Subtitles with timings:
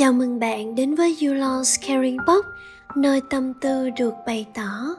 [0.00, 2.44] Chào mừng bạn đến với Yulon's Caring Box,
[2.96, 4.96] nơi tâm tư được bày tỏ.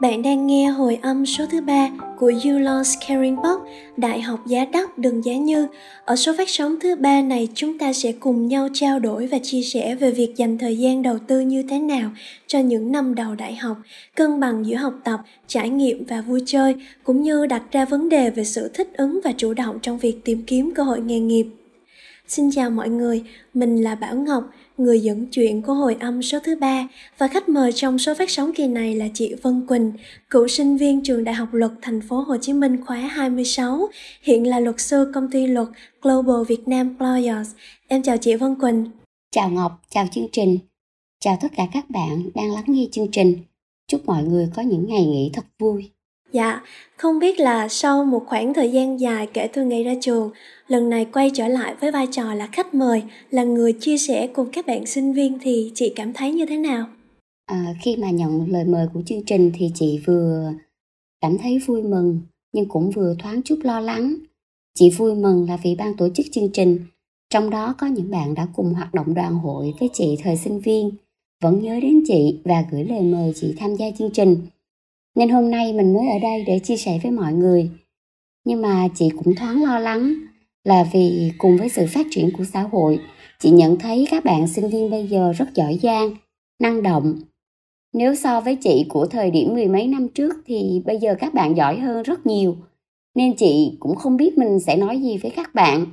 [0.00, 3.62] Bạn đang nghe hồi âm số thứ ba của Yulon's Caring Box,
[3.96, 5.66] Đại học giá đắt đừng giá như.
[6.04, 9.38] Ở số phát sóng thứ ba này, chúng ta sẽ cùng nhau trao đổi và
[9.42, 12.10] chia sẻ về việc dành thời gian đầu tư như thế nào
[12.46, 13.76] cho những năm đầu đại học,
[14.16, 16.74] cân bằng giữa học tập, trải nghiệm và vui chơi,
[17.04, 20.24] cũng như đặt ra vấn đề về sự thích ứng và chủ động trong việc
[20.24, 21.46] tìm kiếm cơ hội nghề nghiệp.
[22.32, 24.44] Xin chào mọi người, mình là Bảo Ngọc,
[24.78, 28.30] người dẫn chuyện của hồi âm số thứ ba và khách mời trong số phát
[28.30, 29.92] sóng kỳ này là chị Vân Quỳnh,
[30.30, 33.88] cựu sinh viên trường Đại học Luật Thành phố Hồ Chí Minh khóa 26,
[34.22, 35.68] hiện là luật sư công ty luật
[36.02, 37.44] Global Việt Nam Lawyers.
[37.88, 38.90] Em chào chị Vân Quỳnh.
[39.30, 40.58] Chào Ngọc, chào chương trình.
[41.20, 43.36] Chào tất cả các bạn đang lắng nghe chương trình.
[43.88, 45.90] Chúc mọi người có những ngày nghỉ thật vui.
[46.32, 46.60] Dạ,
[46.96, 50.30] không biết là sau một khoảng thời gian dài kể từ ngày ra trường,
[50.68, 54.26] lần này quay trở lại với vai trò là khách mời, là người chia sẻ
[54.26, 56.86] cùng các bạn sinh viên thì chị cảm thấy như thế nào?
[57.46, 60.52] À, khi mà nhận lời mời của chương trình thì chị vừa
[61.20, 62.20] cảm thấy vui mừng
[62.52, 64.14] nhưng cũng vừa thoáng chút lo lắng.
[64.74, 66.78] Chị vui mừng là vì ban tổ chức chương trình,
[67.30, 70.60] trong đó có những bạn đã cùng hoạt động đoàn hội với chị thời sinh
[70.60, 70.90] viên,
[71.42, 74.36] vẫn nhớ đến chị và gửi lời mời chị tham gia chương trình
[75.14, 77.70] nên hôm nay mình mới ở đây để chia sẻ với mọi người.
[78.44, 80.14] Nhưng mà chị cũng thoáng lo lắng
[80.64, 83.00] là vì cùng với sự phát triển của xã hội,
[83.38, 86.14] chị nhận thấy các bạn sinh viên bây giờ rất giỏi giang,
[86.60, 87.14] năng động.
[87.92, 91.34] Nếu so với chị của thời điểm mười mấy năm trước thì bây giờ các
[91.34, 92.56] bạn giỏi hơn rất nhiều,
[93.14, 95.86] nên chị cũng không biết mình sẽ nói gì với các bạn.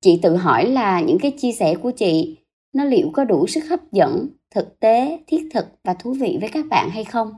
[0.00, 2.36] Chị tự hỏi là những cái chia sẻ của chị,
[2.74, 6.48] nó liệu có đủ sức hấp dẫn, thực tế, thiết thực và thú vị với
[6.48, 7.32] các bạn hay không?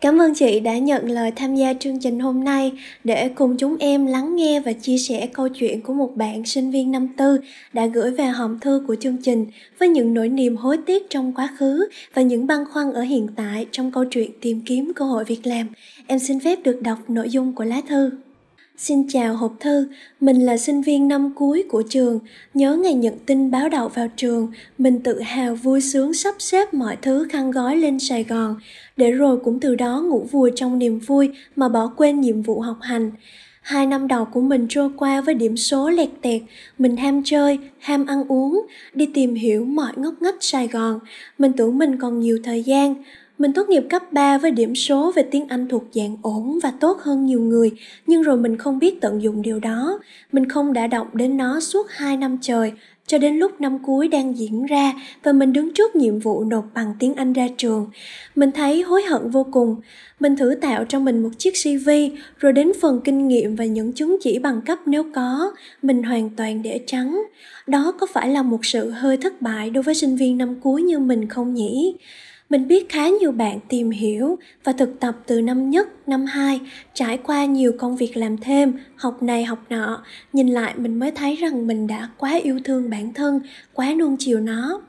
[0.00, 2.72] Cảm ơn chị đã nhận lời tham gia chương trình hôm nay
[3.04, 6.70] để cùng chúng em lắng nghe và chia sẻ câu chuyện của một bạn sinh
[6.70, 7.38] viên năm tư
[7.72, 9.46] đã gửi về hòm thư của chương trình
[9.78, 13.26] với những nỗi niềm hối tiếc trong quá khứ và những băn khoăn ở hiện
[13.36, 15.66] tại trong câu chuyện tìm kiếm cơ hội việc làm.
[16.06, 18.10] Em xin phép được đọc nội dung của lá thư.
[18.78, 19.88] Xin chào hộp thư,
[20.20, 22.18] mình là sinh viên năm cuối của trường.
[22.54, 24.48] Nhớ ngày nhận tin báo đậu vào trường,
[24.78, 28.56] mình tự hào vui sướng sắp xếp mọi thứ khăn gói lên Sài Gòn,
[28.96, 32.60] để rồi cũng từ đó ngủ vùi trong niềm vui mà bỏ quên nhiệm vụ
[32.60, 33.10] học hành.
[33.62, 36.42] Hai năm đầu của mình trôi qua với điểm số lẹt tẹt,
[36.78, 40.98] mình ham chơi, ham ăn uống, đi tìm hiểu mọi ngóc ngách Sài Gòn.
[41.38, 42.94] Mình tưởng mình còn nhiều thời gian,
[43.38, 46.72] mình tốt nghiệp cấp 3 với điểm số về tiếng Anh thuộc dạng ổn và
[46.80, 47.70] tốt hơn nhiều người,
[48.06, 49.98] nhưng rồi mình không biết tận dụng điều đó.
[50.32, 52.72] Mình không đã động đến nó suốt 2 năm trời,
[53.06, 54.92] cho đến lúc năm cuối đang diễn ra
[55.22, 57.90] và mình đứng trước nhiệm vụ nộp bằng tiếng Anh ra trường.
[58.34, 59.76] Mình thấy hối hận vô cùng.
[60.20, 61.90] Mình thử tạo cho mình một chiếc CV,
[62.38, 66.30] rồi đến phần kinh nghiệm và những chứng chỉ bằng cấp nếu có, mình hoàn
[66.30, 67.22] toàn để trắng.
[67.66, 70.82] Đó có phải là một sự hơi thất bại đối với sinh viên năm cuối
[70.82, 71.94] như mình không nhỉ?
[72.48, 76.60] Mình biết khá nhiều bạn tìm hiểu và thực tập từ năm nhất, năm hai,
[76.94, 80.02] trải qua nhiều công việc làm thêm, học này học nọ,
[80.32, 83.40] nhìn lại mình mới thấy rằng mình đã quá yêu thương bản thân,
[83.74, 84.80] quá nuông chiều nó.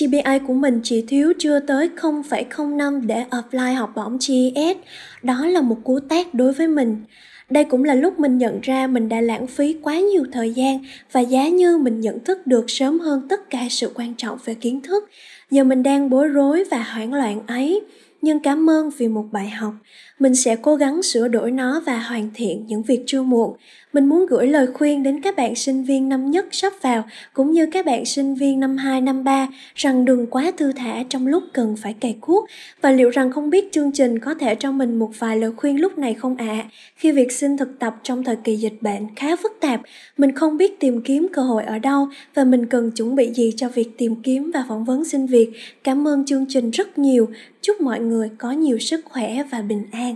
[0.00, 4.76] GPA của mình chỉ thiếu chưa tới 0,05 để apply học bổng GES.
[5.22, 6.96] Đó là một cú tác đối với mình.
[7.50, 10.84] Đây cũng là lúc mình nhận ra mình đã lãng phí quá nhiều thời gian
[11.12, 14.54] và giá như mình nhận thức được sớm hơn tất cả sự quan trọng về
[14.54, 15.08] kiến thức
[15.50, 17.84] giờ mình đang bối rối và hoảng loạn ấy.
[18.22, 19.72] Nhưng cảm ơn vì một bài học
[20.18, 23.56] mình sẽ cố gắng sửa đổi nó và hoàn thiện những việc chưa muộn
[23.92, 27.52] mình muốn gửi lời khuyên đến các bạn sinh viên năm nhất sắp vào cũng
[27.52, 31.26] như các bạn sinh viên năm 2, năm 3 rằng đừng quá thư thả trong
[31.26, 32.46] lúc cần phải cày cuốc
[32.80, 35.80] và liệu rằng không biết chương trình có thể cho mình một vài lời khuyên
[35.80, 36.46] lúc này không ạ?
[36.48, 36.68] À?
[36.96, 39.80] Khi việc xin thực tập trong thời kỳ dịch bệnh khá phức tạp,
[40.16, 43.52] mình không biết tìm kiếm cơ hội ở đâu và mình cần chuẩn bị gì
[43.56, 45.50] cho việc tìm kiếm và phỏng vấn xin việc.
[45.84, 47.28] Cảm ơn chương trình rất nhiều.
[47.62, 50.07] Chúc mọi người có nhiều sức khỏe và bình an.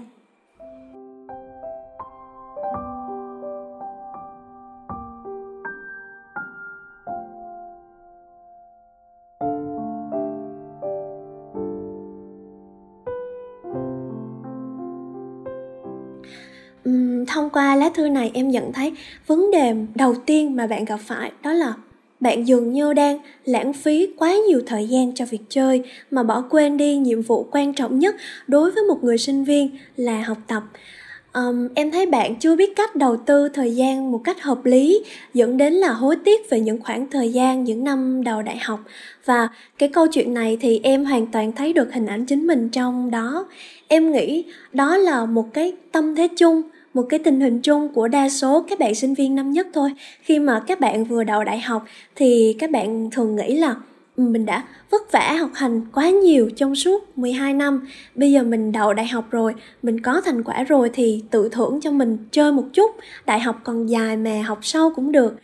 [17.32, 18.92] Thông qua lá thư này em nhận thấy
[19.26, 21.74] vấn đề đầu tiên mà bạn gặp phải đó là
[22.20, 26.44] bạn dường như đang lãng phí quá nhiều thời gian cho việc chơi mà bỏ
[26.50, 30.38] quên đi nhiệm vụ quan trọng nhất đối với một người sinh viên là học
[30.46, 30.62] tập.
[31.34, 35.04] Um, em thấy bạn chưa biết cách đầu tư thời gian một cách hợp lý
[35.34, 38.80] dẫn đến là hối tiếc về những khoảng thời gian những năm đầu đại học.
[39.24, 42.68] Và cái câu chuyện này thì em hoàn toàn thấy được hình ảnh chính mình
[42.68, 43.46] trong đó.
[43.88, 46.62] Em nghĩ đó là một cái tâm thế chung
[46.94, 49.92] một cái tình hình chung của đa số các bạn sinh viên năm nhất thôi.
[50.22, 51.84] Khi mà các bạn vừa đậu đại học
[52.16, 53.74] thì các bạn thường nghĩ là
[54.16, 57.86] ừ, mình đã vất vả học hành quá nhiều trong suốt 12 năm.
[58.14, 61.80] Bây giờ mình đậu đại học rồi, mình có thành quả rồi thì tự thưởng
[61.80, 62.90] cho mình chơi một chút.
[63.26, 65.36] Đại học còn dài mà học sau cũng được.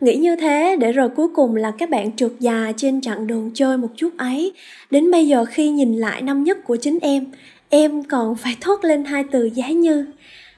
[0.00, 3.50] Nghĩ như thế để rồi cuối cùng là các bạn trượt dài trên chặng đường
[3.54, 4.52] chơi một chút ấy.
[4.90, 7.26] Đến bây giờ khi nhìn lại năm nhất của chính em
[7.74, 10.06] em còn phải thốt lên hai từ giá như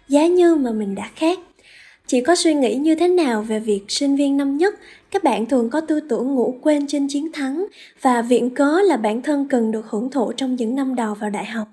[0.09, 1.39] giá như mà mình đã khác.
[2.07, 4.75] Chị có suy nghĩ như thế nào về việc sinh viên năm nhất?
[5.11, 7.67] Các bạn thường có tư tưởng ngủ quên trên chiến thắng
[8.01, 11.31] và viện cớ là bản thân cần được hưởng thụ trong những năm đầu vào
[11.31, 11.69] đại học?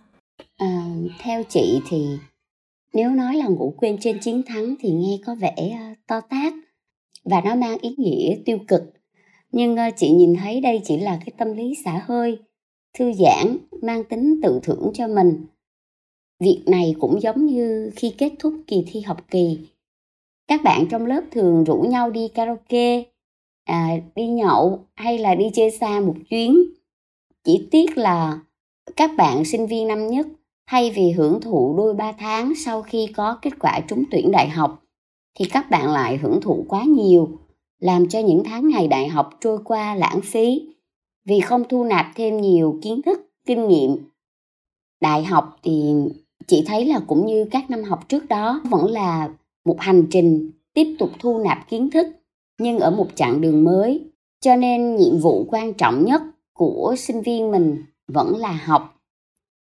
[0.58, 0.86] À,
[1.20, 2.08] theo chị thì
[2.94, 6.54] nếu nói là ngủ quên trên chiến thắng thì nghe có vẻ uh, to tát
[7.24, 8.82] và nó mang ý nghĩa tiêu cực.
[9.52, 12.38] Nhưng uh, chị nhìn thấy đây chỉ là cái tâm lý xả hơi
[12.94, 15.46] thư giãn mang tính tự thưởng cho mình
[16.42, 19.60] việc này cũng giống như khi kết thúc kỳ thi học kỳ.
[20.48, 23.04] Các bạn trong lớp thường rủ nhau đi karaoke
[23.66, 26.64] à, đi nhậu hay là đi chơi xa một chuyến.
[27.44, 28.40] Chỉ tiếc là
[28.96, 30.28] các bạn sinh viên năm nhất
[30.68, 34.50] thay vì hưởng thụ đôi ba tháng sau khi có kết quả trúng tuyển đại
[34.50, 34.84] học
[35.36, 37.30] thì các bạn lại hưởng thụ quá nhiều
[37.80, 40.62] làm cho những tháng ngày đại học trôi qua lãng phí
[41.26, 43.98] vì không thu nạp thêm nhiều kiến thức kinh nghiệm.
[45.02, 45.94] Đại học thì
[46.48, 49.30] chị thấy là cũng như các năm học trước đó, vẫn là
[49.66, 52.08] một hành trình tiếp tục thu nạp kiến thức,
[52.60, 54.06] nhưng ở một chặng đường mới.
[54.42, 56.22] Cho nên nhiệm vụ quan trọng nhất
[56.54, 59.02] của sinh viên mình vẫn là học.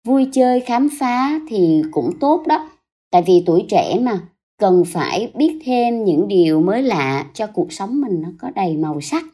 [0.08, 2.70] Vui chơi, khám phá thì cũng tốt đó,
[3.12, 4.20] tại vì tuổi trẻ mà,
[4.58, 8.78] cần phải biết thêm những điều mới lạ cho cuộc sống mình nó có đầy
[8.78, 9.26] màu sắc.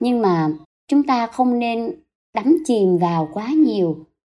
[0.00, 0.48] Nhưng mà
[0.88, 1.94] chúng ta không nên
[2.34, 3.96] đắm chìm vào quá nhiều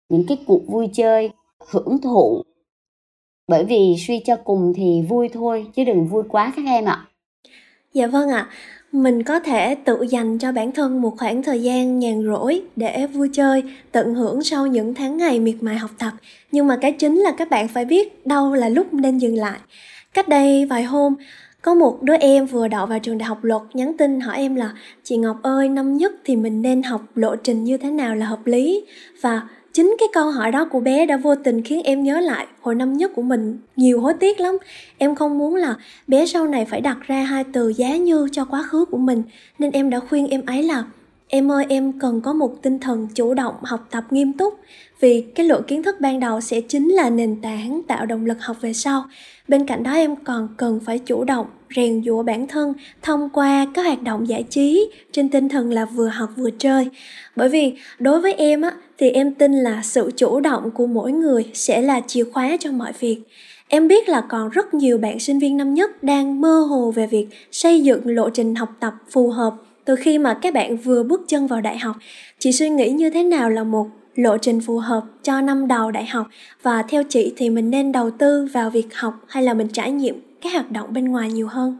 [0.09, 1.29] những cái cuộc vui chơi
[1.69, 2.41] hưởng thụ.
[3.47, 7.05] Bởi vì suy cho cùng thì vui thôi, chứ đừng vui quá các em ạ.
[7.93, 8.49] Dạ vâng ạ.
[8.91, 13.07] Mình có thể tự dành cho bản thân một khoảng thời gian nhàn rỗi để
[13.07, 16.11] vui chơi, tận hưởng sau những tháng ngày miệt mài học tập.
[16.51, 19.59] Nhưng mà cái chính là các bạn phải biết đâu là lúc nên dừng lại.
[20.13, 21.15] Cách đây vài hôm,
[21.61, 24.55] có một đứa em vừa đậu vào trường đại học luật nhắn tin hỏi em
[24.55, 24.73] là,
[25.03, 28.25] chị ngọc ơi, năm nhất thì mình nên học lộ trình như thế nào là
[28.25, 28.85] hợp lý?
[29.21, 29.41] Và
[29.77, 32.75] chính cái câu hỏi đó của bé đã vô tình khiến em nhớ lại hồi
[32.75, 33.59] năm nhất của mình.
[33.75, 34.57] Nhiều hối tiếc lắm.
[34.97, 35.75] Em không muốn là
[36.07, 39.23] bé sau này phải đặt ra hai từ giá như cho quá khứ của mình.
[39.59, 40.83] Nên em đã khuyên em ấy là,
[41.27, 44.59] em ơi, em cần có một tinh thần chủ động, học tập nghiêm túc.
[44.99, 48.37] Vì cái lượng kiến thức ban đầu sẽ chính là nền tảng tạo động lực
[48.41, 49.05] học về sau.
[49.47, 51.45] Bên cạnh đó, em còn cần phải chủ động
[51.75, 55.85] rèn giũa bản thân thông qua các hoạt động giải trí trên tinh thần là
[55.85, 56.89] vừa học vừa chơi.
[57.35, 61.11] Bởi vì đối với em á thì em tin là sự chủ động của mỗi
[61.11, 63.17] người sẽ là chìa khóa cho mọi việc.
[63.67, 67.07] Em biết là còn rất nhiều bạn sinh viên năm nhất đang mơ hồ về
[67.07, 69.53] việc xây dựng lộ trình học tập phù hợp
[69.85, 71.95] từ khi mà các bạn vừa bước chân vào đại học.
[72.39, 75.91] Chị suy nghĩ như thế nào là một lộ trình phù hợp cho năm đầu
[75.91, 76.27] đại học?
[76.61, 79.91] Và theo chị thì mình nên đầu tư vào việc học hay là mình trải
[79.91, 81.77] nghiệm các hoạt động bên ngoài nhiều hơn?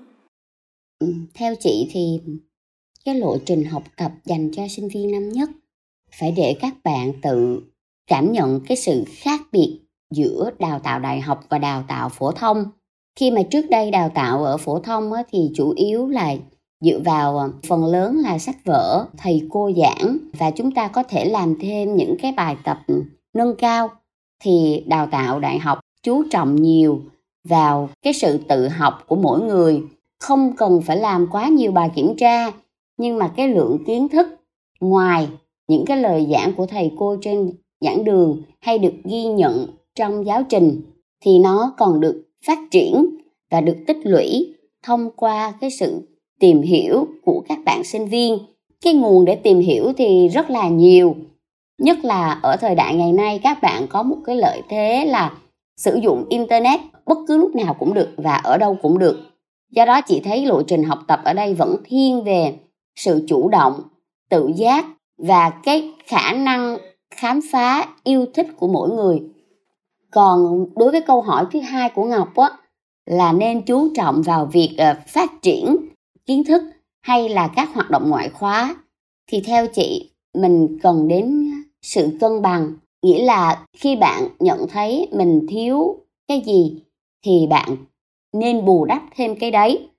[0.99, 2.19] Ừ, theo chị thì
[3.05, 5.49] cái lộ trình học tập dành cho sinh viên năm nhất
[6.19, 7.61] phải để các bạn tự
[8.07, 9.79] cảm nhận cái sự khác biệt
[10.11, 12.65] giữa đào tạo đại học và đào tạo phổ thông.
[13.19, 16.35] Khi mà trước đây đào tạo ở phổ thông thì chủ yếu là
[16.81, 21.03] dựa vào ờ, phần lớn là sách vở, thầy cô giảng, và chúng ta có
[21.03, 22.79] thể làm thêm những cái bài tập
[23.33, 23.89] nâng cao.
[24.43, 27.01] Thì đào tạo đại học chú trọng nhiều
[27.43, 29.83] vào cái sự tự học của mỗi người.
[30.19, 32.51] Không cần phải làm quá nhiều bài kiểm tra,
[32.97, 34.27] nhưng mà cái lượng kiến thức
[34.79, 35.27] ngoài
[35.67, 40.25] những cái lời giảng của thầy cô trên giảng đường hay được ghi nhận trong
[40.25, 40.81] giáo trình
[41.21, 43.05] thì nó còn được phát triển
[43.51, 46.01] và được tích lũy thông qua cái sự
[46.39, 48.37] tìm hiểu của các bạn sinh viên.
[48.81, 51.15] Cái nguồn để tìm hiểu thì rất là nhiều.
[51.81, 55.37] Nhất là ở thời đại ngày nay, các bạn có một cái lợi thế là
[55.77, 59.19] sử dụng internet bất cứ lúc nào cũng được và ở đâu cũng được.
[59.71, 62.53] Do đó chị thấy lộ trình học tập ở đây vẫn thiên về
[62.95, 63.81] sự chủ động,
[64.29, 64.85] tự giác
[65.17, 66.77] và cái khả năng
[67.11, 69.21] khám phá yêu thích của mỗi người.
[70.11, 72.49] Còn đối với câu hỏi thứ hai của ngọc á,
[73.05, 75.77] là nên chú trọng vào việc ờ, phát triển
[76.25, 76.63] kiến thức
[77.01, 78.75] hay là các hoạt động ngoại khóa,
[79.27, 82.73] thì theo chị, mình cần đến sự cân bằng.
[83.01, 85.95] Nghĩa là khi bạn nhận thấy mình thiếu
[86.27, 86.83] cái gì
[87.25, 87.77] thì bạn
[88.33, 89.89] nên bù đắp thêm cái đấy.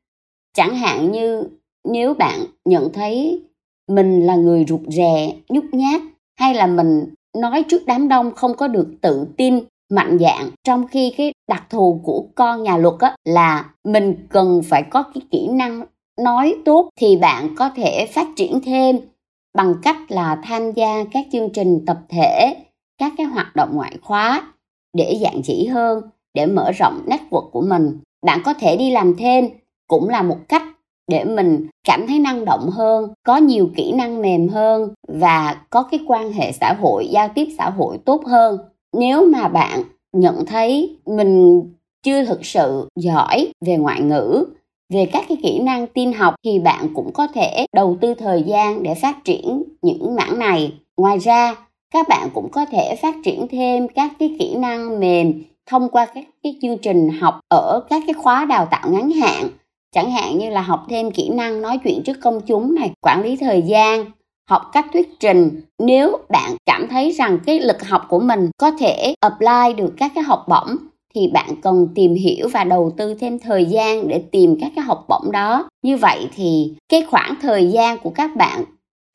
[0.54, 1.48] Chẳng hạn như
[1.84, 3.42] nếu bạn nhận thấy
[3.88, 6.00] mình là người rụt rè nhút nhát
[6.38, 10.86] hay là mình nói trước đám đông không có được tự tin mạnh dạng trong
[10.86, 15.22] khi cái đặc thù của con nhà luật á, là mình cần phải có cái
[15.30, 15.82] kỹ năng
[16.20, 18.98] nói tốt thì bạn có thể phát triển thêm
[19.54, 22.56] bằng cách là tham gia các chương trình tập thể
[22.98, 24.52] các cái hoạt động ngoại khóa
[24.96, 26.02] để dạng chỉ hơn
[26.34, 27.98] để mở rộng network của mình.
[28.26, 29.48] Bạn có thể đi làm thêm
[29.88, 30.62] cũng là một cách
[31.08, 35.82] để mình cảm thấy năng động hơn, có nhiều kỹ năng mềm hơn và có
[35.82, 38.58] cái quan hệ xã hội, giao tiếp xã hội tốt hơn.
[38.92, 41.62] Nếu mà bạn nhận thấy mình
[42.02, 44.44] chưa thực sự giỏi về ngoại ngữ,
[44.92, 48.42] về các cái kỹ năng tin học thì bạn cũng có thể đầu tư thời
[48.42, 50.72] gian để phát triển những mảng này.
[50.96, 51.56] Ngoài ra,
[51.94, 56.06] các bạn cũng có thể phát triển thêm các cái kỹ năng mềm thông qua
[56.06, 59.48] các cái chương trình học ở các cái khóa đào tạo ngắn hạn
[59.94, 63.22] chẳng hạn như là học thêm kỹ năng nói chuyện trước công chúng này, quản
[63.22, 64.04] lý thời gian,
[64.50, 65.60] học cách thuyết trình.
[65.78, 70.12] Nếu bạn cảm thấy rằng cái lực học của mình có thể apply được các
[70.14, 70.76] cái học bổng,
[71.14, 74.84] thì bạn cần tìm hiểu và đầu tư thêm thời gian để tìm các cái
[74.84, 75.68] học bổng đó.
[75.82, 78.64] Như vậy thì cái khoảng thời gian của các bạn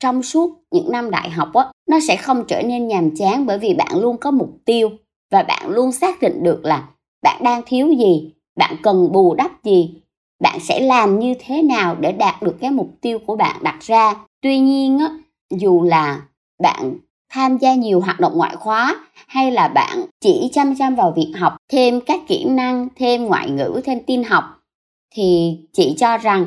[0.00, 3.58] trong suốt những năm đại học á, nó sẽ không trở nên nhàm chán bởi
[3.58, 4.90] vì bạn luôn có mục tiêu
[5.32, 6.88] và bạn luôn xác định được là
[7.22, 9.94] bạn đang thiếu gì, bạn cần bù đắp gì
[10.40, 13.80] bạn sẽ làm như thế nào để đạt được cái mục tiêu của bạn đặt
[13.80, 14.14] ra?
[14.42, 15.08] Tuy nhiên á,
[15.50, 16.22] dù là
[16.62, 16.94] bạn
[17.30, 21.32] tham gia nhiều hoạt động ngoại khóa hay là bạn chỉ chăm chăm vào việc
[21.36, 24.44] học thêm các kỹ năng, thêm ngoại ngữ, thêm tin học,
[25.14, 26.46] thì chị cho rằng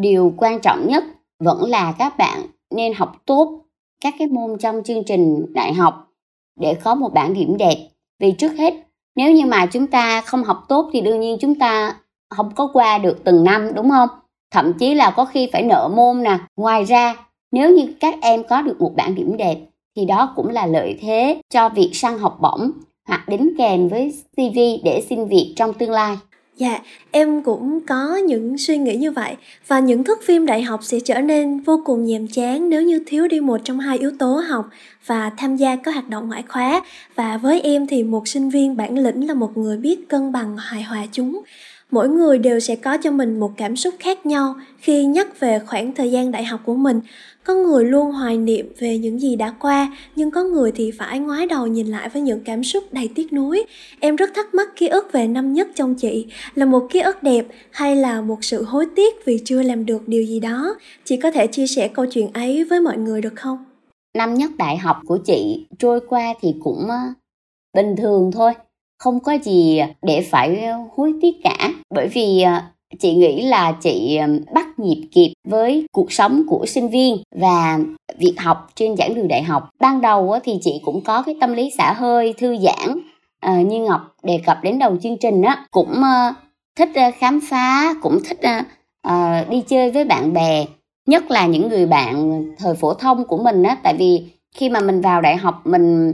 [0.00, 1.04] điều quan trọng nhất
[1.44, 3.62] vẫn là các bạn nên học tốt
[4.00, 6.12] các cái môn trong chương trình đại học
[6.60, 7.76] để có một bảng điểm đẹp.
[8.20, 8.74] Vì trước hết,
[9.16, 11.96] nếu như mà chúng ta không học tốt thì đương nhiên chúng ta
[12.36, 14.08] không có qua được từng năm đúng không?
[14.50, 16.38] Thậm chí là có khi phải nợ môn nè.
[16.56, 17.14] Ngoài ra
[17.52, 19.56] nếu như các em có được một bảng điểm đẹp
[19.96, 22.70] thì đó cũng là lợi thế cho việc săn học bổng
[23.08, 26.16] hoặc đính kèm với CV để xin việc trong tương lai.
[26.56, 26.78] Dạ,
[27.10, 29.36] em cũng có những suy nghĩ như vậy.
[29.66, 33.04] Và những thước phim đại học sẽ trở nên vô cùng nhàm chán nếu như
[33.06, 34.68] thiếu đi một trong hai yếu tố học
[35.06, 36.82] và tham gia các hoạt động ngoại khóa.
[37.14, 40.56] Và với em thì một sinh viên bản lĩnh là một người biết cân bằng
[40.56, 41.42] hài hòa chúng
[41.92, 45.58] mỗi người đều sẽ có cho mình một cảm xúc khác nhau khi nhắc về
[45.66, 47.00] khoảng thời gian đại học của mình.
[47.44, 51.18] Có người luôn hoài niệm về những gì đã qua, nhưng có người thì phải
[51.18, 53.64] ngoái đầu nhìn lại với những cảm xúc đầy tiếc nuối.
[54.00, 57.22] Em rất thắc mắc ký ức về năm nhất trong chị, là một ký ức
[57.22, 60.74] đẹp hay là một sự hối tiếc vì chưa làm được điều gì đó?
[61.04, 63.64] Chị có thể chia sẻ câu chuyện ấy với mọi người được không?
[64.14, 66.98] Năm nhất đại học của chị trôi qua thì cũng ờ,
[67.74, 68.52] bình thường thôi
[69.02, 70.64] không có gì để phải
[70.96, 71.70] hối tiếc cả.
[71.94, 76.66] Bởi vì à, chị nghĩ là chị à, bắt nhịp kịp với cuộc sống của
[76.66, 77.78] sinh viên và
[78.18, 79.68] việc học trên giảng đường đại học.
[79.80, 82.98] Ban đầu thì chị cũng có cái tâm lý xả hơi, thư giãn
[83.40, 86.02] à, như ngọc đề cập đến đầu chương trình á, cũng
[86.76, 88.40] thích khám phá, cũng thích
[89.48, 90.64] đi chơi với bạn bè,
[91.06, 93.76] nhất là những người bạn thời phổ thông của mình á.
[93.82, 94.22] Tại vì
[94.54, 96.12] khi mà mình vào đại học, mình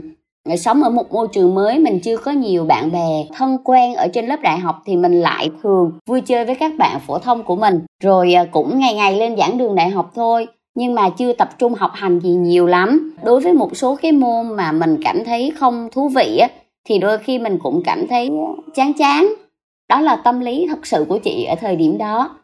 [0.57, 4.07] sống ở một môi trường mới, mình chưa có nhiều bạn bè thân quen ở
[4.07, 7.43] trên lớp đại học thì mình lại thường vui chơi với các bạn phổ thông
[7.43, 7.79] của mình.
[8.03, 11.49] Rồi à, cũng ngày ngày lên giảng đường đại học thôi, nhưng mà chưa tập
[11.57, 13.15] trung học hành gì nhiều lắm.
[13.23, 16.49] Đối với một số cái môn mà mình cảm thấy không thú vị á,
[16.85, 18.29] thì đôi khi mình cũng cảm thấy
[18.75, 19.33] chán chán.
[19.89, 22.35] Đó là tâm lý thật sự của chị ở thời điểm đó.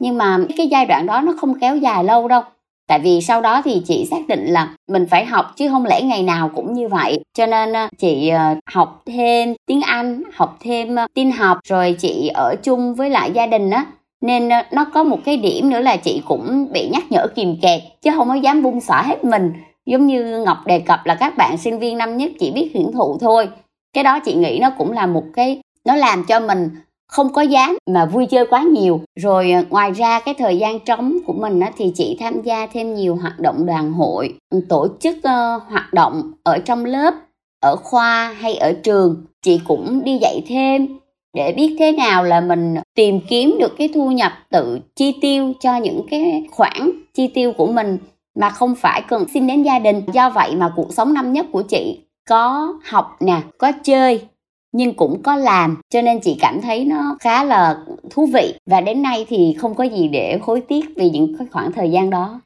[0.00, 2.42] Nhưng mà cái giai đoạn đó nó không kéo dài lâu đâu
[2.90, 6.02] tại vì sau đó thì chị xác định là mình phải học, chứ không lẽ
[6.02, 7.20] ngày nào cũng như vậy.
[7.34, 11.96] Cho nên ờ, chị ờ, học thêm tiếng anh, học thêm ờ, tin học, rồi
[11.98, 13.86] chị ở chung với lại gia đình á.
[14.20, 17.82] Nên nó có một cái điểm nữa là chị cũng bị nhắc nhở kìm kẹt,
[18.02, 19.52] chứ không có dám bung xõa hết mình.
[19.86, 22.92] Giống như ngọc đề cập là các bạn sinh viên năm nhất chỉ biết hưởng
[22.92, 23.48] thụ thôi.
[23.92, 26.68] Cái đó chị nghĩ nó cũng là một cái, nó làm cho mình
[27.10, 29.00] không có dám mà vui chơi quá nhiều.
[29.20, 32.66] Rồi à, ngoài ra cái thời gian trống của mình á, thì chị tham gia
[32.66, 37.14] thêm nhiều hoạt động đoàn hội ừ, tổ chức uh, hoạt động ở trong lớp
[37.60, 39.24] ở khoa hay ở trường.
[39.42, 40.98] Chị cũng đi dạy thêm
[41.34, 45.52] để biết thế nào là mình tìm kiếm được cái thu nhập tự chi tiêu
[45.60, 47.98] cho những cái khoản chi tiêu của mình
[48.34, 50.02] mà không phải cần xin đến gia đình.
[50.12, 51.98] Do vậy mà cuộc sống năm nhất của chị
[52.28, 54.20] có học nè có chơi
[54.72, 57.76] nhưng cũng có làm cho nên chị cảm thấy nó khá là
[58.10, 61.72] thú vị và đến nay thì không có gì để hối tiếc vì những khoảng
[61.72, 62.40] thời gian đó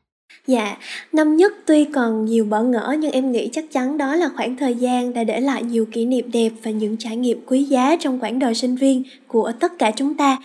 [0.46, 0.76] Dạ,
[1.12, 4.56] năm nhất tuy còn nhiều bỡ ngỡ nhưng em nghĩ chắc chắn đó là khoảng
[4.56, 7.96] thời gian đã để lại nhiều kỷ niệm đẹp và những trải nghiệm quý giá
[8.00, 10.38] trong quãng đời sinh viên của tất cả chúng ta.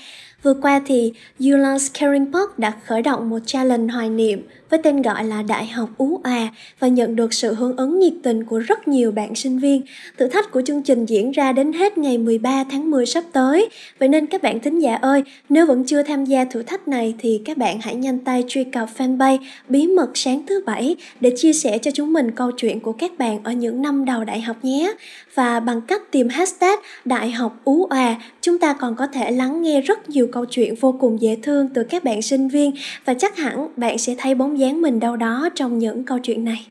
[0.43, 5.01] Vừa qua thì ULA's Caring Park đã khởi động một challenge hoài niệm với tên
[5.01, 6.47] gọi là Đại học Ú À
[6.79, 9.81] và nhận được sự hưởng ứng nhiệt tình của rất nhiều bạn sinh viên.
[10.17, 13.69] Thử thách của chương trình diễn ra đến hết ngày 13 tháng 10 sắp tới.
[13.99, 17.13] Vậy nên các bạn thính giả ơi, nếu vẫn chưa tham gia thử thách này
[17.19, 19.37] thì các bạn hãy nhanh tay truy cập fanpage
[19.69, 23.17] Bí mật sáng thứ bảy để chia sẻ cho chúng mình câu chuyện của các
[23.17, 24.93] bạn ở những năm đầu đại học nhé.
[25.33, 29.61] Và bằng cách tìm hashtag Đại học Ú À, chúng ta còn có thể lắng
[29.61, 32.71] nghe rất nhiều câu chuyện vô cùng dễ thương từ các bạn sinh viên
[33.05, 36.45] và chắc hẳn bạn sẽ thấy bóng dáng mình đâu đó trong những câu chuyện
[36.45, 36.65] này.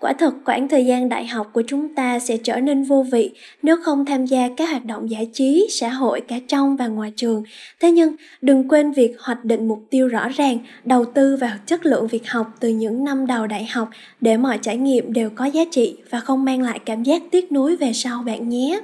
[0.00, 3.30] Quả thật quãng thời gian đại học của chúng ta sẽ trở nên vô vị
[3.62, 7.12] nếu không tham gia các hoạt động giải trí, xã hội, cả trong và ngoài
[7.16, 7.42] trường.
[7.80, 11.86] Thế nhưng, đừng quên việc hoạch định mục tiêu rõ ràng, đầu tư vào chất
[11.86, 13.88] lượng việc học từ những năm đầu đại học
[14.20, 17.52] để mọi trải nghiệm đều có giá trị và không mang lại cảm giác tiếc
[17.52, 18.80] nuối về sau bạn nhé.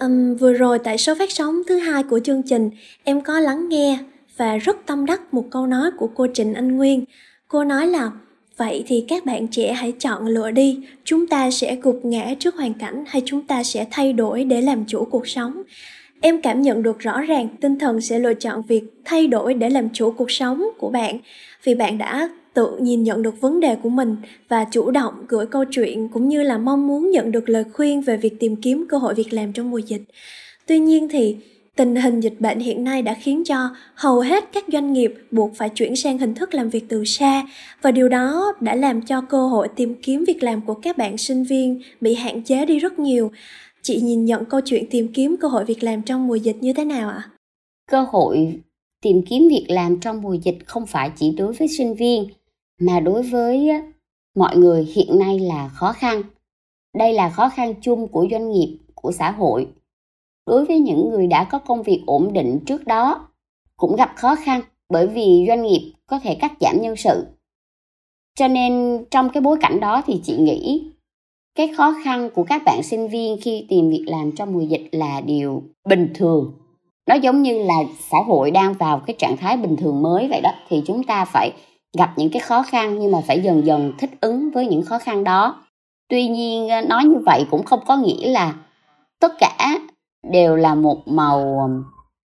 [0.00, 2.70] Um, vừa rồi tại số phát sóng thứ hai của chương trình,
[3.04, 3.98] em có lắng nghe
[4.36, 7.04] và rất tâm đắc một câu nói của cô Trịnh Anh Nguyên.
[7.48, 8.10] Cô nói là
[8.56, 12.56] Vậy thì các bạn trẻ hãy chọn lựa đi, chúng ta sẽ gục ngã trước
[12.56, 15.62] hoàn cảnh hay chúng ta sẽ thay đổi để làm chủ cuộc sống.
[16.20, 19.70] Em cảm nhận được rõ ràng tinh thần sẽ lựa chọn việc thay đổi để
[19.70, 21.18] làm chủ cuộc sống của bạn
[21.64, 24.16] vì bạn đã tự nhìn nhận được vấn đề của mình
[24.48, 28.00] và chủ động gửi câu chuyện cũng như là mong muốn nhận được lời khuyên
[28.00, 30.02] về việc tìm kiếm cơ hội việc làm trong mùa dịch.
[30.66, 31.36] Tuy nhiên thì,
[31.76, 35.54] tình hình dịch bệnh hiện nay đã khiến cho hầu hết các doanh nghiệp buộc
[35.54, 37.46] phải chuyển sang hình thức làm việc từ xa
[37.82, 41.18] và điều đó đã làm cho cơ hội tìm kiếm việc làm của các bạn
[41.18, 43.30] sinh viên bị hạn chế đi rất nhiều.
[43.82, 46.72] Chị nhìn nhận câu chuyện tìm kiếm cơ hội việc làm trong mùa dịch như
[46.72, 47.22] thế nào ạ?
[47.90, 48.60] Cơ hội
[49.02, 52.26] tìm kiếm việc làm trong mùa dịch không phải chỉ đối với sinh viên
[52.80, 53.70] mà đối với
[54.36, 56.22] mọi người hiện nay là khó khăn.
[56.98, 59.68] Đây là khó khăn chung của doanh nghiệp, của xã hội.
[60.46, 63.28] Đối với những người đã có công việc ổn định trước đó,
[63.76, 67.26] cũng gặp khó khăn bởi vì doanh nghiệp có thể cắt giảm nhân sự.
[68.38, 70.90] Cho nên trong cái bối cảnh đó thì chị nghĩ,
[71.54, 74.88] cái khó khăn của các bạn sinh viên khi tìm việc làm trong mùa dịch
[74.92, 76.52] là điều bình thường.
[77.06, 77.74] Nó giống như là
[78.10, 81.24] xã hội đang vào cái trạng thái bình thường mới vậy đó, thì chúng ta
[81.24, 81.52] phải
[81.98, 84.98] gặp những cái khó khăn nhưng mà phải dần dần thích ứng với những khó
[84.98, 85.62] khăn đó.
[86.08, 88.54] Tuy nhiên ờ, nói như vậy cũng không có nghĩa là
[89.20, 89.78] tất cả
[90.30, 91.70] đều là một màu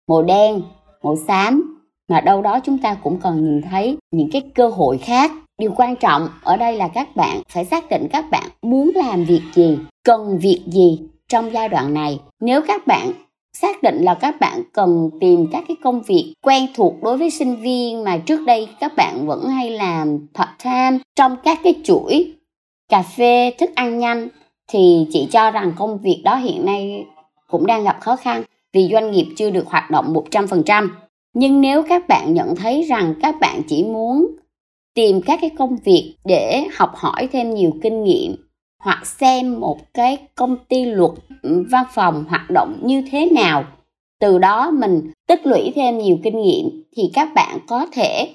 [0.09, 0.61] màu đen,
[1.03, 4.97] màu xám, mà đâu đó chúng ta cũng cần nhìn thấy những cái cơ hội
[4.97, 5.31] khác.
[5.59, 9.23] Điều quan trọng ở đây là các bạn phải xác định các bạn muốn làm
[9.23, 12.19] việc gì, cần việc gì trong giai đoạn này.
[12.41, 13.11] Nếu các bạn
[13.57, 17.29] xác định là các bạn cần tìm các cái công việc quen thuộc đối với
[17.29, 21.73] sinh viên mà trước đây các bạn vẫn hay làm part time trong các cái
[21.83, 22.33] chuỗi
[22.89, 24.27] cà phê, thức ăn nhanh,
[24.67, 27.05] thì chị cho rằng công việc đó hiện nay
[27.47, 30.89] cũng đang gặp khó khăn vì doanh nghiệp chưa được hoạt động 100%.
[31.33, 34.27] Nhưng nếu các bạn nhận thấy rằng các bạn chỉ muốn
[34.93, 38.35] tìm các cái công việc để học hỏi thêm nhiều kinh nghiệm
[38.83, 43.63] hoặc xem một cái công ty luật ừ, văn phòng hoạt động như thế nào.
[44.19, 48.29] Từ đó mình tích lũy thêm nhiều kinh nghiệm thì các bạn có thể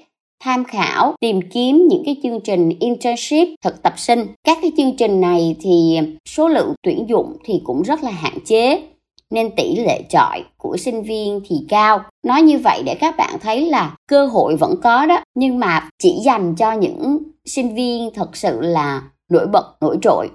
[0.45, 4.27] tham khảo, tìm kiếm những cái chương trình internship, thực tập sinh.
[4.45, 8.39] Các cái chương trình này thì số lượng tuyển dụng thì cũng rất là hạn
[8.45, 8.83] chế,
[9.31, 12.01] nên tỷ lệ chọi của sinh viên thì cao.
[12.27, 15.89] Nói như vậy để các bạn thấy là cơ hội vẫn có đó, nhưng mà
[15.99, 20.31] chỉ dành cho những sinh viên thật sự là nổi bật, nổi trội.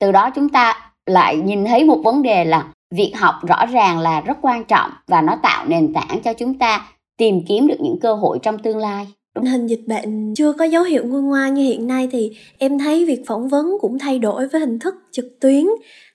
[0.00, 3.98] Từ đó chúng ta lại nhìn thấy một vấn đề là việc học rõ ràng
[3.98, 7.80] là rất quan trọng và nó tạo nền tảng cho chúng ta tìm kiếm được
[7.80, 9.06] những cơ hội trong tương lai.
[9.34, 12.78] Tình hình dịch bệnh chưa có dấu hiệu nguôi ngoai như hiện nay thì em
[12.78, 15.66] thấy việc phỏng vấn cũng thay đổi với hình thức trực tuyến.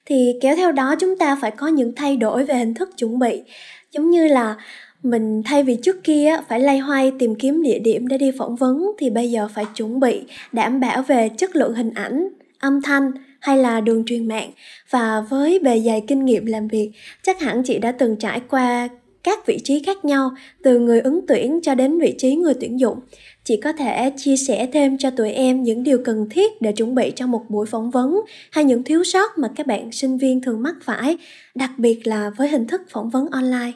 [0.06, 3.20] Thì kéo theo đó chúng ta phải có những thay đổi về hình thức chuẩn
[3.20, 3.44] bị,
[3.92, 4.56] giống như là
[5.04, 8.56] mình thay vì trước kia phải lay hoay tìm kiếm địa điểm để đi phỏng
[8.56, 12.28] vấn, thì bây giờ phải chuẩn bị, đảm bảo về chất lượng hình ảnh,
[12.60, 14.52] âm thanh hay là đường truyền mạng.
[14.90, 16.92] Và với bề dày kinh nghiệm làm việc,
[17.24, 18.90] chắc hẳn chị đã từng trải qua
[19.24, 20.32] các vị trí khác nhau,
[20.64, 23.00] từ người ứng tuyển cho đến vị trí người tuyển dụng.
[23.44, 26.96] Chị có thể chia sẻ thêm cho tụi em những điều cần thiết để chuẩn
[26.96, 30.42] bị cho một buổi phỏng vấn, hay những thiếu sót mà các bạn sinh viên
[30.42, 31.18] thường mắc phải,
[31.56, 33.72] đặc biệt là với hình thức phỏng vấn online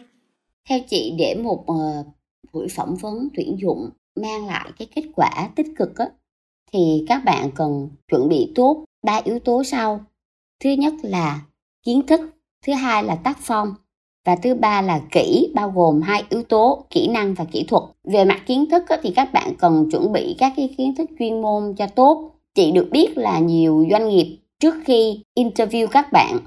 [0.69, 2.05] theo chị để một uh,
[2.53, 3.89] buổi phỏng vấn tuyển dụng
[4.21, 6.05] mang lại cái kết quả tích cực á,
[6.71, 10.05] thì các bạn cần chuẩn bị tốt ba yếu tố sau.
[10.63, 11.41] Thứ nhất là
[11.83, 12.21] kiến thức
[12.65, 13.75] thứ hai là tác phong
[14.25, 17.83] và thứ ba là kỹ bao gồm hai yếu tố kỹ năng và kỹ thuật.
[18.03, 21.41] Về mặt kiến thức thì các bạn cần chuẩn bị các cái kiến thức chuyên
[21.41, 22.31] môn cho tốt.
[22.55, 26.39] Chị được biết là nhiều doanh nghiệp trước khi interview các bạn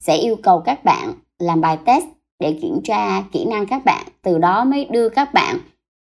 [0.00, 2.04] sẽ yêu cầu các bạn làm bài test
[2.42, 5.58] để kiểm tra kỹ năng các bạn, từ đó mới đưa các bạn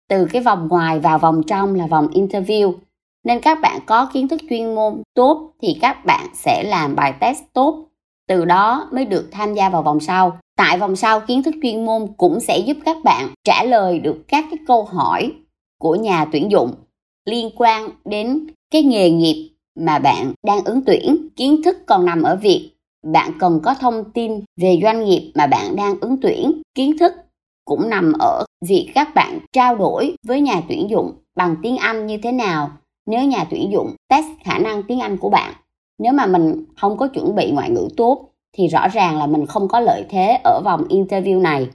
[0.09, 2.75] từ cái vòng ngoài vào vòng trong là vòng interview.
[3.25, 7.15] Nên các bạn có kiến thức chuyên môn tốt thì các bạn sẽ làm bài
[7.21, 7.85] test tốt,
[8.29, 10.39] từ đó mới được tham gia vào vòng sau.
[10.57, 14.25] Tại vòng sau, kiến thức chuyên môn cũng sẽ giúp các bạn trả lời được
[14.29, 15.33] các cái câu hỏi
[15.79, 16.71] của nhà tuyển dụng
[17.25, 21.29] liên quan đến cái nghề nghiệp mà bạn đang ứng tuyển.
[21.37, 22.71] Kiến thức còn nằm ở việc
[23.07, 26.63] bạn cần có thông tin về doanh nghiệp mà bạn đang ứng tuyển.
[26.75, 27.13] Kiến thức
[27.65, 32.07] cũng nằm ở việc các bạn trao đổi với nhà tuyển dụng bằng tiếng anh
[32.07, 32.71] như thế nào.
[33.07, 35.55] Nếu nhà tuyển dụng test khả năng tiếng anh của bạn,
[35.99, 39.47] nếu mà mình không có chuẩn bị ngoại ngữ tốt, thì rõ ràng là mình
[39.47, 41.69] không có lợi thế ở vòng interview này.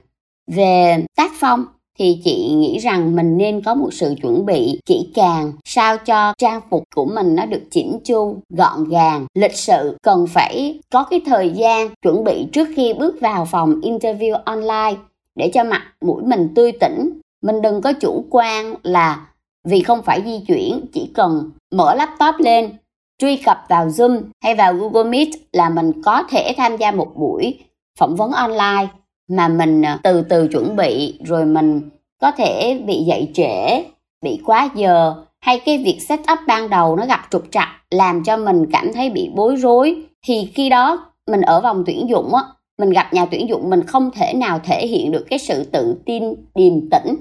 [0.52, 1.64] Về tác phong
[1.98, 6.34] thì chị nghĩ rằng mình nên có một sự chuẩn bị kỹ càng sao cho
[6.38, 9.96] trang phục của mình nó được chỉnh chu, gọn gàng, lịch sự.
[10.02, 15.00] Cần phải có cái thời gian chuẩn bị trước khi bước vào phòng interview online
[15.34, 17.20] để cho mặt mũi mình tươi tỉnh.
[17.42, 19.26] Mình đừng có chủ quan là
[19.64, 22.70] vì không phải di chuyển, chỉ cần mở laptop lên,
[23.18, 27.12] truy cập vào Zoom hay vào Google Meet là mình có thể tham gia một
[27.16, 27.58] buổi
[27.98, 28.86] phỏng vấn online
[29.28, 31.80] mà mình à, từ từ chuẩn bị rồi mình
[32.20, 33.82] có thể bị dậy trễ,
[34.22, 38.24] bị quá giờ hay cái việc set up ban đầu nó gặp trục trặc làm
[38.24, 39.96] cho mình cảm thấy bị bối rối.
[40.26, 42.42] Thì khi đó mình ở vòng tuyển dụng á
[42.78, 45.96] mình gặp nhà tuyển dụng mình không thể nào thể hiện được cái sự tự
[46.06, 47.16] tin điềm tĩnh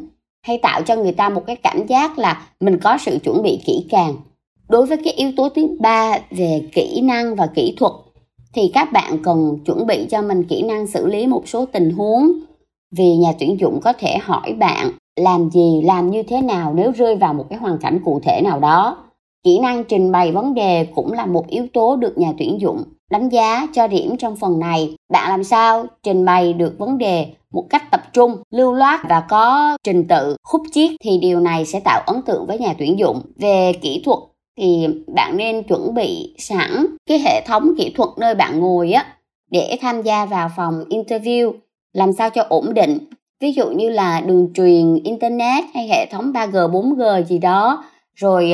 [0.45, 3.59] hay tạo cho người ta một cái cảm giác là mình có sự chuẩn bị
[3.65, 4.15] kỹ càng.
[4.69, 7.91] Đối với cái yếu tố thứ ba về kỹ năng và kỹ thuật
[8.53, 11.91] thì các bạn cần chuẩn bị cho mình kỹ năng xử lý một số tình
[11.91, 12.31] huống.
[12.95, 16.91] Vì nhà tuyển dụng có thể hỏi bạn làm gì, làm như thế nào nếu
[16.91, 18.97] rơi vào một cái hoàn cảnh cụ thể nào đó.
[19.43, 22.83] Kỹ năng trình bày vấn đề cũng là một yếu tố được nhà tuyển dụng
[23.11, 24.95] đánh giá cho điểm trong phần này.
[25.13, 29.23] Bạn làm sao trình bày được vấn đề một cách tập trung, lưu loát và
[29.29, 32.99] có trình tự khúc chiết thì điều này sẽ tạo ấn tượng với nhà tuyển
[32.99, 33.21] dụng.
[33.35, 34.19] Về kỹ thuật
[34.57, 39.05] thì bạn nên chuẩn bị sẵn cái hệ thống kỹ thuật nơi bạn ngồi á,
[39.51, 41.53] để tham gia vào phòng interview,
[41.93, 42.97] làm sao cho ổn định.
[43.39, 47.83] Ví dụ như là đường truyền, internet hay hệ thống 3G 4G gì đó,
[48.15, 48.45] rồi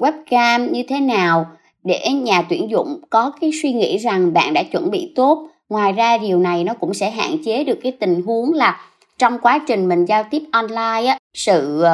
[0.00, 1.46] webcam như thế nào,
[1.84, 5.48] để nhà tuyển dụng có cái suy nghĩ rằng bạn đã chuẩn bị tốt.
[5.68, 8.80] Ngoài ra, điều này nó cũng sẽ hạn chế được cái tình huống là
[9.18, 11.84] trong quá trình mình giao tiếp online á, sự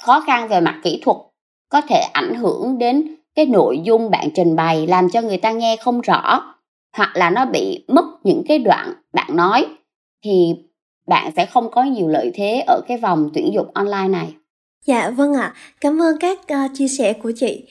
[0.00, 1.16] khó khăn về mặt kỹ thuật
[1.70, 5.52] có thể ảnh hưởng đến cái nội dung bạn trình bày làm cho người ta
[5.52, 6.54] nghe không rõ
[6.96, 9.66] hoặc là nó bị mất những cái đoạn bạn nói
[10.24, 10.54] thì
[11.06, 14.34] bạn sẽ không có nhiều lợi thế ở cái vòng tuyển dụng online này.
[14.86, 15.54] Dạ vâng ạ, à.
[15.80, 17.64] cảm ơn các uh, chia sẻ của chị.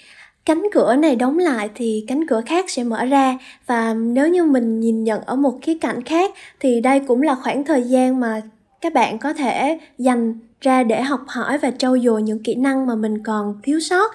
[0.46, 4.44] Cánh cửa này đóng lại thì cánh cửa khác sẽ mở ra và nếu như
[4.44, 8.20] mình nhìn nhận ở một khía cạnh khác thì đây cũng là khoảng thời gian
[8.20, 8.42] mà
[8.82, 12.86] các bạn có thể dành ra để học hỏi và trau dồi những kỹ năng
[12.86, 14.12] mà mình còn thiếu sót,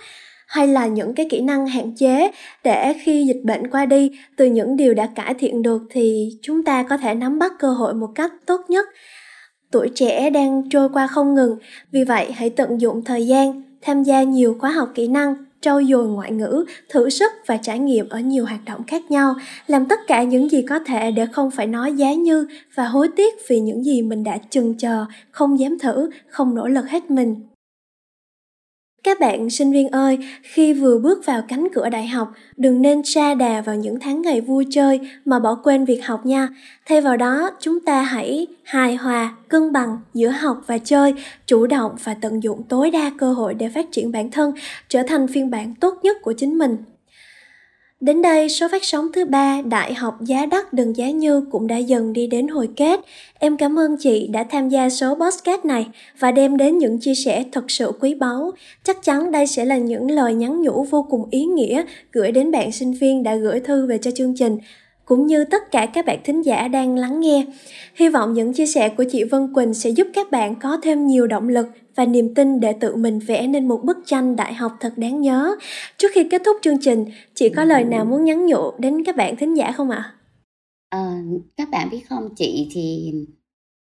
[0.47, 2.31] hay là những cái kỹ năng hạn chế
[2.65, 6.65] để khi dịch bệnh qua đi, từ những điều đã cải thiện được thì chúng
[6.65, 8.87] ta có thể nắm bắt cơ hội một cách tốt nhất.
[9.71, 11.59] Tuổi trẻ đang trôi qua không ngừng,
[11.93, 15.85] vì vậy hãy tận dụng thời gian, tham gia nhiều khóa học kỹ năng trau
[15.85, 19.35] dồi ngoại ngữ, thử sức và trải nghiệm ở nhiều hoạt động khác nhau,
[19.67, 23.09] làm tất cả những gì có thể để không phải nói giá như và hối
[23.17, 27.11] tiếc vì những gì mình đã chừng chờ, không dám thử, không nỗ lực hết
[27.11, 27.37] mình.
[29.05, 33.05] Các bạn sinh viên ơi, khi vừa bước vào cánh cửa đại học, đừng nên
[33.05, 36.49] xa đà vào những tháng ngày vui chơi mà bỏ quên việc học nha.
[36.87, 41.15] Thay vào đó, chúng ta hãy hài hòa, cân bằng giữa học và chơi,
[41.47, 44.53] chủ động và tận dụng tối đa cơ hội để phát triển bản thân,
[44.89, 46.77] trở thành phiên bản tốt nhất của chính mình.
[48.05, 51.67] Đến đây, số phát sóng thứ ba Đại học Giá Đắt Đừng Giá Như cũng
[51.67, 53.01] đã dần đi đến hồi kết.
[53.39, 55.87] Em cảm ơn chị đã tham gia số podcast này
[56.19, 58.51] và đem đến những chia sẻ thật sự quý báu.
[58.85, 62.51] Chắc chắn đây sẽ là những lời nhắn nhủ vô cùng ý nghĩa gửi đến
[62.51, 64.59] bạn sinh viên đã gửi thư về cho chương trình
[65.05, 67.45] cũng như tất cả các bạn thính giả đang lắng nghe.
[67.95, 71.07] Hy vọng những chia sẻ của chị Vân Quỳnh sẽ giúp các bạn có thêm
[71.07, 74.55] nhiều động lực và niềm tin để tự mình vẽ nên một bức tranh đại
[74.55, 75.57] học thật đáng nhớ.
[75.99, 77.05] Trước khi kết thúc chương trình,
[77.35, 80.15] chị có lời nào muốn nhắn nhủ đến các bạn thính giả không ạ?
[80.89, 80.99] À?
[80.99, 81.23] À,
[81.57, 83.13] các bạn biết không, chị thì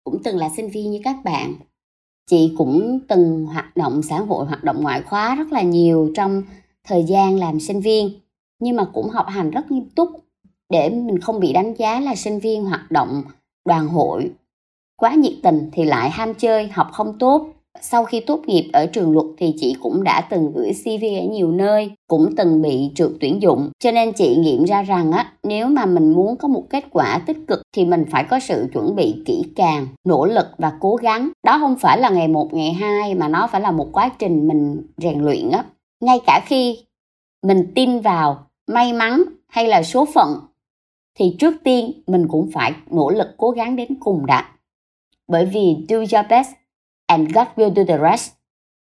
[0.03, 1.53] cũng từng là sinh viên như các bạn.
[2.29, 6.43] Chị cũng từng hoạt động xã hội, hoạt động ngoại khóa rất là nhiều trong
[6.87, 8.09] thời gian làm sinh viên.
[8.59, 10.09] Nhưng mà cũng học hành rất nghiêm túc
[10.69, 13.23] để mình không bị đánh giá là sinh viên hoạt động
[13.65, 14.31] đoàn hội
[14.95, 18.85] quá nhiệt tình thì lại ham chơi học không tốt sau khi tốt nghiệp ở
[18.85, 22.91] trường luật thì chị cũng đã từng gửi CV ở nhiều nơi, cũng từng bị
[22.95, 23.69] trượt tuyển dụng.
[23.79, 27.21] Cho nên chị nghiệm ra rằng á, nếu mà mình muốn có một kết quả
[27.25, 30.95] tích cực thì mình phải có sự chuẩn bị kỹ càng, nỗ lực và cố
[30.95, 31.29] gắng.
[31.43, 34.47] Đó không phải là ngày một, ngày hai mà nó phải là một quá trình
[34.47, 35.65] mình rèn luyện á.
[36.01, 36.77] Ngay cả khi
[37.43, 40.39] mình tin vào may mắn hay là số phận
[41.19, 44.49] thì trước tiên mình cũng phải nỗ lực cố gắng đến cùng đã.
[45.27, 46.49] Bởi vì do your best
[47.07, 48.31] and God will do the rest.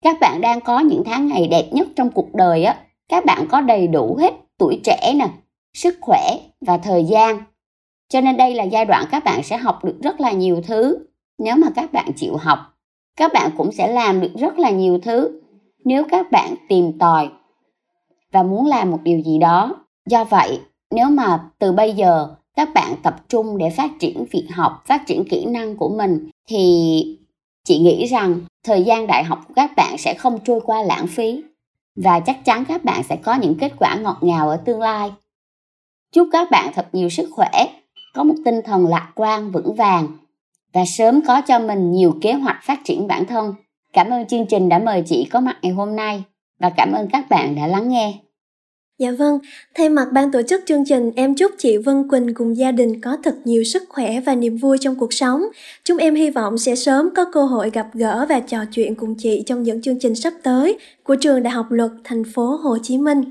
[0.03, 2.77] Các bạn đang có những tháng ngày đẹp nhất trong cuộc đời á.
[3.09, 5.29] Các bạn có đầy đủ hết tuổi trẻ nè,
[5.75, 7.43] sức khỏe và thời gian.
[8.09, 10.99] Cho nên đây là giai đoạn các bạn sẽ học được rất là nhiều thứ.
[11.39, 12.59] Nếu mà các bạn chịu học,
[13.17, 15.41] các bạn cũng sẽ làm được rất là nhiều thứ.
[15.85, 17.29] Nếu các bạn tìm tòi
[18.33, 19.77] và muốn làm một điều gì đó.
[20.07, 24.47] Do vậy, nếu mà từ bây giờ các bạn tập trung để phát triển việc
[24.51, 27.19] học, phát triển kỹ năng của mình thì
[27.65, 31.07] chị nghĩ rằng thời gian đại học của các bạn sẽ không trôi qua lãng
[31.07, 31.43] phí
[31.97, 35.13] và chắc chắn các bạn sẽ có những kết quả ngọt ngào ở tương lai.
[36.13, 37.51] Chúc các bạn thật nhiều sức khỏe,
[38.15, 40.09] có một tinh thần lạc quan, vững vàng
[40.73, 43.55] và sớm có cho mình nhiều kế hoạch phát triển bản thân.
[43.93, 46.23] Cảm ơn chương trình đã mời chị có mặt ngày hôm nay
[46.61, 48.15] và cảm ơn các bạn đã lắng nghe.
[49.01, 49.39] Dạ vâng,
[49.75, 53.01] thay mặt ban tổ chức chương trình, em chúc chị Vân Quỳnh cùng gia đình
[53.01, 55.43] có thật nhiều sức khỏe và niềm vui trong cuộc sống.
[55.85, 59.15] Chúng em hy vọng sẽ sớm có cơ hội gặp gỡ và trò chuyện cùng
[59.15, 62.79] chị trong những chương trình sắp tới của trường Đại học Luật thành phố Hồ
[62.83, 63.25] Chí Minh.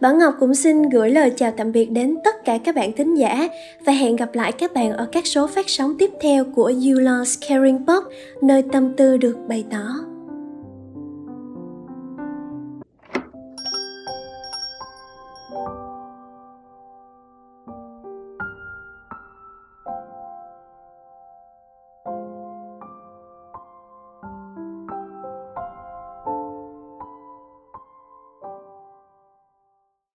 [0.00, 3.14] Bảo Ngọc cũng xin gửi lời chào tạm biệt đến tất cả các bạn thính
[3.14, 3.48] giả
[3.86, 7.00] và hẹn gặp lại các bạn ở các số phát sóng tiếp theo của You
[7.00, 8.04] Lost Caring Pop,
[8.42, 10.07] nơi tâm tư được bày tỏ.